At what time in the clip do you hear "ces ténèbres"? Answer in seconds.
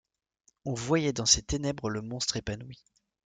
1.27-1.91